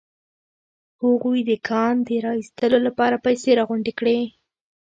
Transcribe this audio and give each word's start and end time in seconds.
هغوی 1.03 1.39
د 1.49 1.51
کان 1.67 1.95
د 2.07 2.09
را 2.25 2.31
ايستلو 2.39 2.79
لپاره 2.87 3.21
پيسې 3.25 3.49
راغونډې 3.59 3.93
کړې. 3.99 4.19